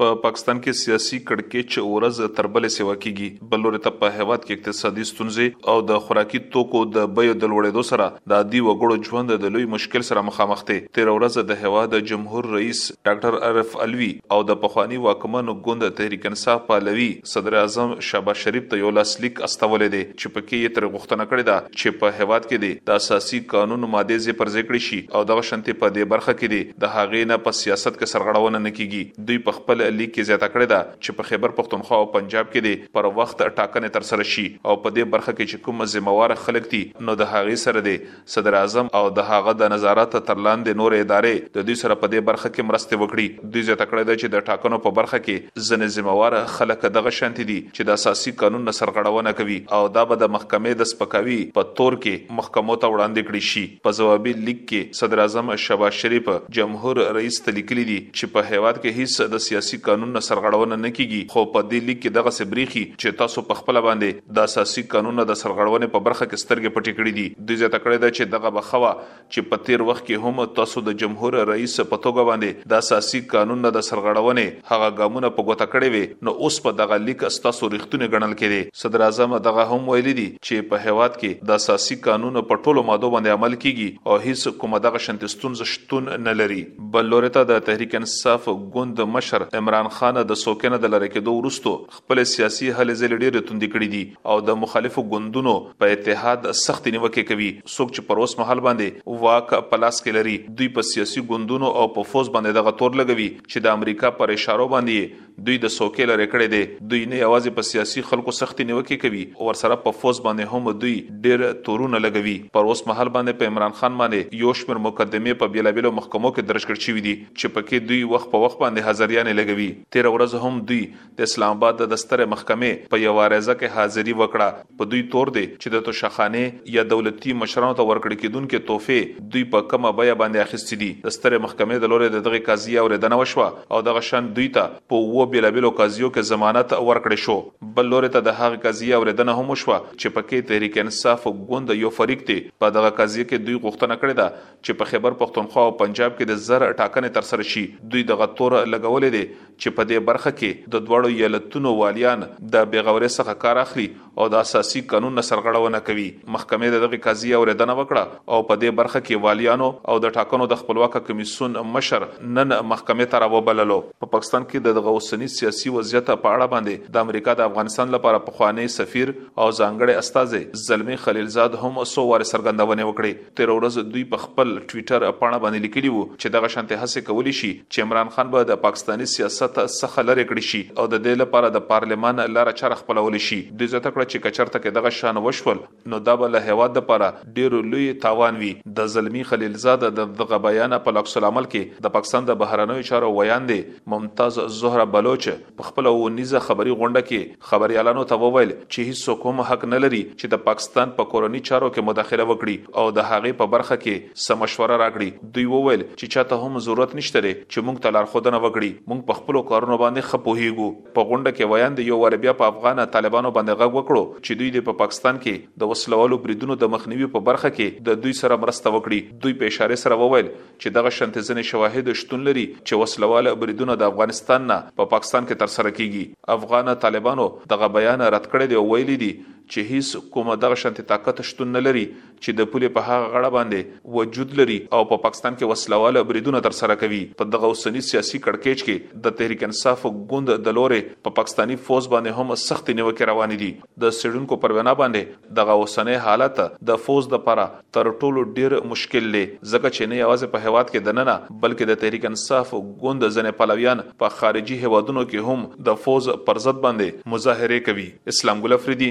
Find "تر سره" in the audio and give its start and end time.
33.96-34.26, 147.18-147.48, 225.42-225.70, 236.46-236.76